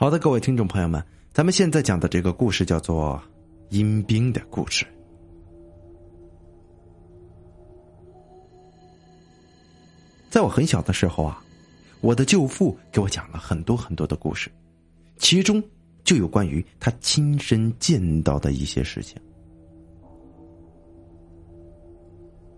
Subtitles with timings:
[0.00, 3.20] 好的，各位听众朋友们，咱们现在讲的这个故事叫做
[3.76, 4.84] 《阴兵的故事》。
[10.30, 11.42] 在我很小的时候啊，
[12.00, 14.48] 我的舅父给我讲了很多很多的故事，
[15.16, 15.60] 其中
[16.04, 19.20] 就有关于他亲身见到的一些事情。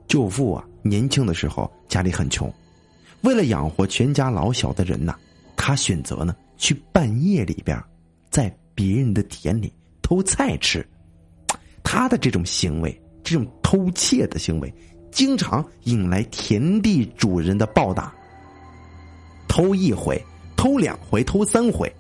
[0.07, 2.53] 舅父啊，年轻的时候家里很穷，
[3.23, 5.17] 为了养活全家老小的人呐，
[5.57, 6.37] 他选择呢。
[6.61, 7.83] 去半夜里边，
[8.29, 10.87] 在别人的田里偷菜吃，
[11.83, 14.73] 他的这种行为，这种偷窃的行为，
[15.11, 18.15] 经常引来田地主人的暴打。
[19.49, 20.23] 偷一回，
[20.55, 21.91] 偷两回，偷三回，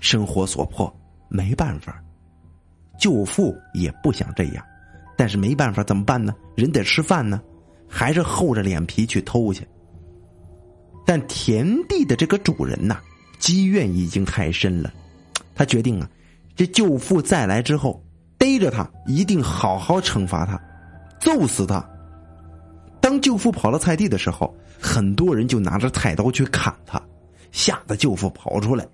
[0.00, 0.92] 生活所迫，
[1.28, 2.02] 没办法。
[2.98, 4.64] 舅父也不想这样，
[5.16, 6.34] 但是没办法，怎么办呢？
[6.56, 7.40] 人得吃饭呢，
[7.88, 9.64] 还是厚着脸皮去偷去。
[11.06, 13.00] 但田地的这个主人呐。
[13.40, 14.92] 积怨已经太深了，
[15.54, 16.08] 他决定啊，
[16.54, 18.00] 这舅父再来之后，
[18.38, 20.60] 逮着他一定好好惩罚他，
[21.18, 21.84] 揍死他。
[23.00, 27.02] 当舅父跑到菜地的时候，很多人就拿着菜刀去砍他，
[27.50, 28.86] 吓得舅父跑出来。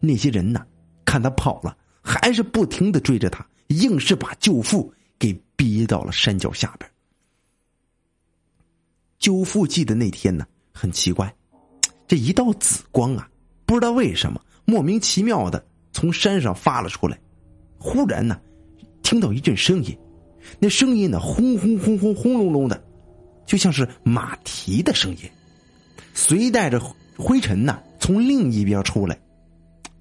[0.00, 0.66] 那些人呢，
[1.04, 6.90] 看他跑了，还是不停的追着他，硬是把舅父给逼到了山脚下边。
[9.18, 11.32] 舅父记得那天呢，很奇怪，
[12.06, 13.28] 这一道紫光啊。
[13.68, 17.20] 不知道为什么，莫名其妙的从山上发了出来。
[17.76, 18.40] 忽然呢，
[19.02, 19.94] 听到一阵声音，
[20.58, 22.82] 那声音呢轰轰轰轰轰隆隆的，
[23.44, 25.18] 就像是马蹄的声音，
[26.14, 26.80] 随带着
[27.18, 29.20] 灰尘呢从另一边出来。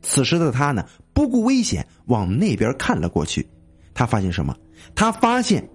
[0.02, 3.46] 此时的他呢不顾危险往那边看了过去，
[3.94, 4.56] 他发现什么？
[4.96, 5.70] 他发现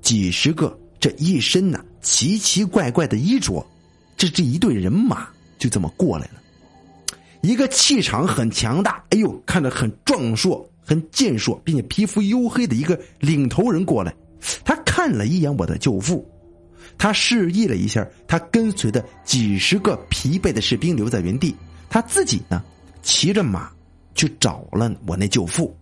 [0.00, 3.66] 几十个这一身呢奇奇怪怪的衣着，
[4.16, 6.34] 这这一队人马就这么过来了。
[7.40, 14.14] 一个气场很强大，哎呦，看着很壮硕、很健硕，并且皮肤黝黑的一个领头人过来。
[14.64, 16.28] 他看了一眼我的舅父，
[16.96, 21.54] 他示意了一下，他跟随的几十个疲惫的士兵留在原地，
[21.88, 22.62] 他自己呢，
[23.02, 23.70] 骑着马
[24.14, 25.76] 去找了我那舅父。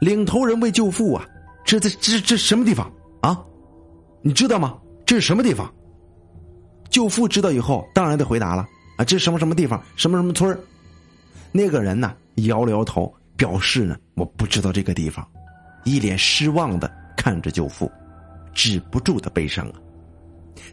[0.00, 1.24] 领头人问舅父啊
[1.64, 3.40] ：“这这这这什么地方啊？
[4.20, 4.76] 你知道吗？
[5.06, 5.72] 这是什么地方？”
[6.90, 8.66] 舅父知道以后，当然得回答了。
[8.96, 10.58] 啊，这什么什么地方，什么什么村
[11.50, 15.26] 那个人呢，摇了摇头，表示呢，我不知道这个地方，
[15.84, 17.90] 一脸失望的看着舅父，
[18.54, 19.80] 止不住的悲伤啊。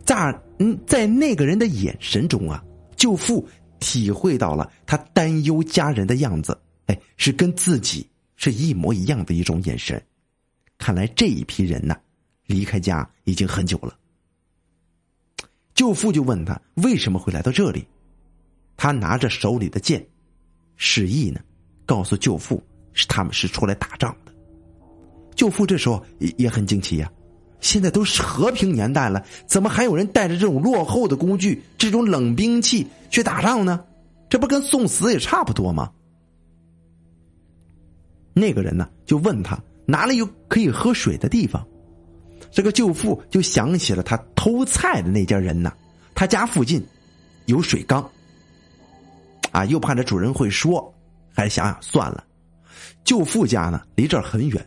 [0.04, 2.64] 在嗯，在那个人的眼神中啊，
[2.96, 3.48] 舅父
[3.80, 8.06] 体会到了他担忧家人的样子，哎，是跟自己
[8.36, 10.02] 是一模一样的一种眼神。
[10.78, 11.96] 看来这一批人呢，
[12.46, 13.98] 离开家已经很久了。
[15.74, 17.86] 舅父就问他为什么会来到这里。
[18.80, 20.08] 他拿着手里的剑，
[20.78, 21.42] 示意呢，
[21.86, 22.64] 告诉舅父
[22.94, 24.32] 是他们是出来打仗的。
[25.36, 27.12] 舅父这时候也也很惊奇呀，
[27.60, 33.84] 现在都是和平年代了，怎么还有人带着这种落后的工具、这种冷兵器去打仗呢？
[34.30, 35.92] 这不跟送死也差不多吗？
[38.34, 41.68] 那个人呢，就问他哪里有可以喝水的地方。
[42.50, 45.74] 这个舅父就想起了他偷菜的那家人呢，
[46.16, 46.82] 他家附近
[47.46, 48.10] 有水缸。
[49.52, 50.94] 啊，又怕这主人会说，
[51.36, 52.24] 还是想想算了。
[53.04, 54.66] 舅父家呢，离这儿很远，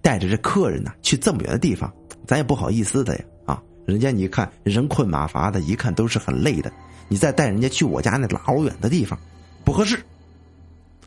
[0.00, 1.92] 带着这客人呢去这么远的地方，
[2.26, 3.24] 咱也不好意思的呀。
[3.46, 6.70] 啊，人家你看人困马乏的，一看都是很累的，
[7.08, 9.18] 你再带人家去我家那老远的地方，
[9.64, 9.98] 不合适。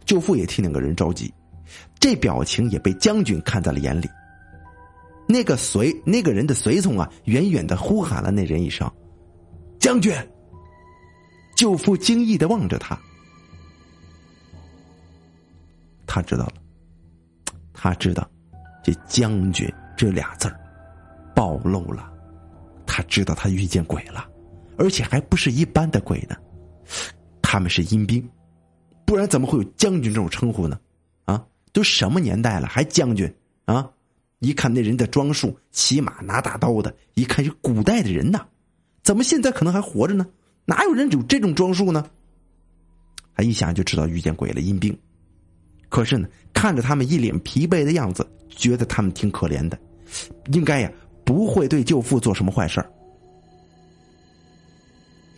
[0.05, 1.33] 舅父也替那个人着急，
[1.99, 4.09] 这表情也被将军看在了眼里。
[5.25, 8.91] 那个随那个人的随从啊，远远的呼喊了那人一声
[9.79, 10.13] ：“将军。”
[11.55, 12.99] 舅父惊异的望着他。
[16.13, 16.53] 他知道了，
[17.73, 18.29] 他知道，
[18.83, 20.59] 这将军这俩字儿
[21.33, 22.07] 暴露了。
[22.85, 24.29] 他知道他遇见鬼了，
[24.77, 26.35] 而且还不是一般的鬼呢。
[27.41, 28.29] 他们是阴兵，
[29.05, 30.79] 不然怎么会有将军这种称呼呢？
[31.25, 33.27] 啊，都什么年代了，还将军
[33.65, 33.89] 啊？
[34.37, 38.45] 一看那人的装束，骑马拿大刀的，一看是古代的人呐。
[39.01, 40.27] 怎么现在可能还活着呢？
[40.65, 42.07] 哪有人有这种装束呢？
[43.33, 44.95] 他一想就知道遇见鬼了，阴兵。
[45.93, 49.77] 可是呢，看着他们一脸疲惫的样子，觉得他们挺可怜的，
[50.51, 50.91] 应该呀
[51.23, 52.83] 不会对舅父做什么坏事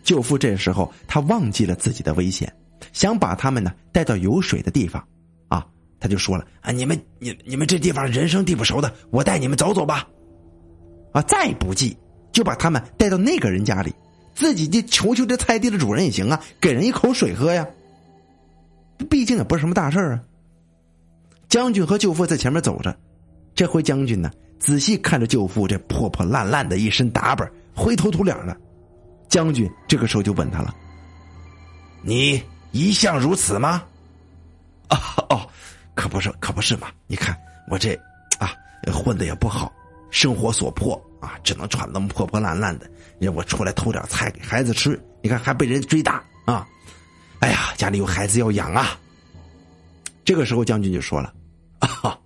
[0.02, 2.50] 舅父这时候他忘记了自己的危险，
[2.94, 5.06] 想把他们呢带到有水的地方，
[5.48, 5.66] 啊，
[6.00, 10.08] 他就说了啊，你们你你们这地方人生地不熟的，我带你们走走吧，
[11.12, 11.94] 啊，再不济
[12.32, 13.92] 就把他们带到那个人家里，
[14.34, 17.68] 自己去求求这菜地的主人也行啊，给人一口水喝呀。
[19.10, 20.22] 毕竟也不是什么大事啊。
[21.48, 22.96] 将军和舅父在前面走着，
[23.54, 28.56] 这回将军呢，仔细看着舅父这破破烂烂的一身打扮，灰头土脸的。
[29.28, 30.74] 将军这个时候就问他了
[32.02, 33.82] ：“你一向如此吗
[34.88, 34.98] ？”“啊
[35.30, 35.48] 哦，
[35.94, 36.88] 可不是，可不是嘛！
[37.06, 37.36] 你看
[37.68, 37.94] 我这
[38.38, 38.54] 啊，
[38.92, 39.72] 混的也不好，
[40.10, 42.88] 生活所迫啊，只能穿那么破破烂烂的。
[43.18, 46.66] 让我出来偷点菜给孩子吃，你看还被人追打啊！
[47.40, 48.98] 哎呀，家里有孩子要养啊。”
[50.26, 51.32] 这个时候将军就说了
[51.78, 52.18] ：“啊，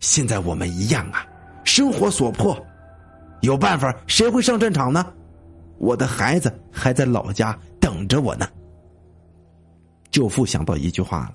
[0.00, 1.26] 现在我们一样啊，
[1.64, 2.54] 生活所迫，
[3.40, 5.14] 有办法谁会上战场呢？”
[5.80, 8.46] 我的孩子还在老家等着我呢。
[10.10, 11.34] 舅父想到一句话了：“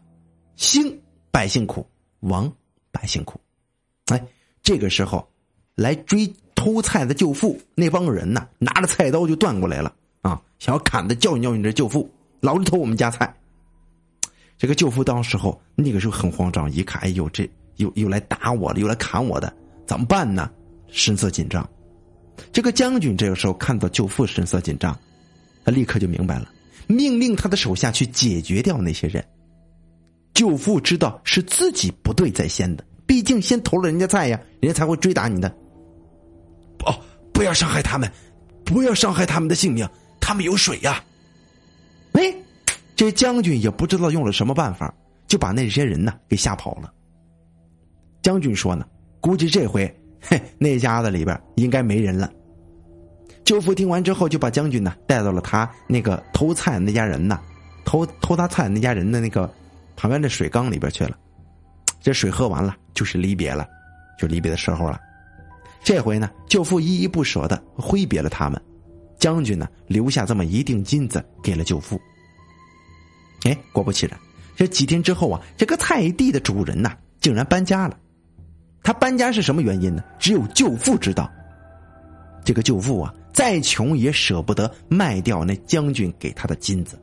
[0.55, 1.01] 兴
[1.31, 1.83] 百姓苦，
[2.19, 2.51] 亡
[2.91, 3.41] 百姓苦。”
[4.13, 4.23] 哎，
[4.61, 5.27] 这个时候
[5.73, 12.07] 来追偷菜的舅父那帮人呢，拿着菜刀就断过来了啊，想要砍的教训教训这舅父，
[12.39, 13.35] 老是偷我们家菜。
[14.57, 19.53] 这个舅父当时候那个时候很慌张，一看，哎呦，这又又来打我了，又来砍我的，
[19.85, 20.49] 怎么办呢？
[20.89, 21.67] 神色紧张。
[22.51, 24.97] 这个将军这个时候看到舅父神色紧张，
[25.65, 26.49] 他立刻就明白了，
[26.87, 29.23] 命令他的手下去解决掉那些人。
[30.33, 35.47] 舅父知道是自己不对在先的，毕竟先投了人家菜呀，人家才会追打你的。
[36.85, 36.99] 哦，
[37.31, 38.11] 不要伤害他们，
[38.65, 39.87] 不要伤害他们的性命，
[40.19, 41.03] 他们有水呀。
[42.13, 42.33] 哎，
[43.03, 44.93] 这将军也不知道用了什么办法，
[45.27, 46.89] 就把那些人呢给吓跑了。
[48.21, 48.87] 将军说呢，
[49.19, 49.93] 估计这回。
[50.21, 52.31] 嘿，那家子里边应该没人了。
[53.43, 57.37] 舅父听完之后，就把将军呢带到了他那个偷菜那家人呢，
[57.83, 59.53] 偷偷他菜那家人的那个
[59.97, 61.17] 旁边的水缸里边去了。
[61.99, 63.67] 这水喝完了，就是离别了，
[64.17, 64.97] 就离别的时候了。
[65.83, 68.61] 这回呢，舅父依依不舍的挥别了他们，
[69.19, 71.99] 将军呢留下这么一锭金子给了舅父。
[73.43, 74.19] 哎，果不其然，
[74.55, 77.97] 这几天之后啊，这个菜地的主人呐，竟然搬家了。
[78.81, 80.03] 他搬家是什么原因呢？
[80.19, 81.31] 只有舅父知道。
[82.43, 87.01] 这个舅父啊，再穷也舍不得卖掉那将军给他的金子。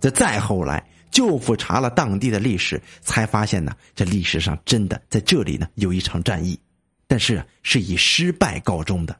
[0.00, 6.58] 这再后来，舅父查了当地的历史，才发现呢，这历史上真的在这里呢有一场战役，
[7.06, 9.14] 但是是以失败告终的。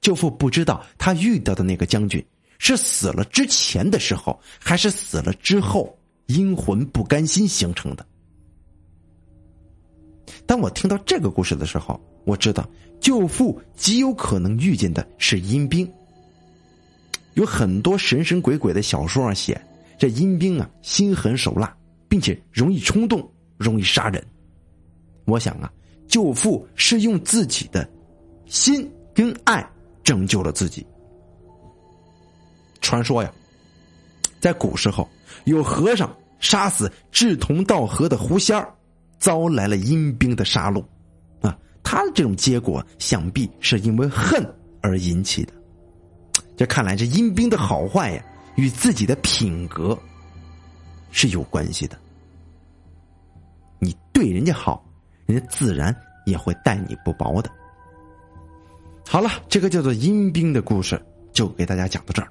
[0.00, 2.24] 舅父不知道他遇到的那个将军
[2.64, 8.06] 是死了之前的时候，还是死了之后阴魂不甘心形成的。
[10.46, 12.64] 当我听到这个故事的时候，我知道
[13.00, 15.92] 舅父极有可能遇见的是阴兵。
[17.34, 19.60] 有很多神神鬼鬼的小说上写，
[19.98, 21.76] 这阴兵啊心狠手辣，
[22.08, 24.24] 并且容易冲动，容易杀人。
[25.24, 25.68] 我想啊，
[26.06, 27.90] 舅父是用自己的
[28.46, 29.68] 心跟爱
[30.04, 30.86] 拯救了自己。
[32.82, 33.32] 传说呀，
[34.38, 35.08] 在古时候
[35.44, 38.70] 有和尚杀死志同道合的狐仙儿。
[39.18, 40.84] 遭来了阴兵的杀戮，
[41.42, 44.44] 啊，他的这种结果想必是因为恨
[44.80, 45.52] 而引起的。
[46.56, 48.24] 这看来这阴兵的好坏呀，
[48.56, 49.96] 与自己的品格
[51.12, 51.96] 是有关系的。
[53.78, 54.84] 你对人家好，
[55.24, 55.96] 人家自然
[56.26, 57.48] 也会待你不薄的。
[59.06, 61.00] 好了，这个叫做阴兵的故事
[61.32, 62.28] 就给大家讲到这儿。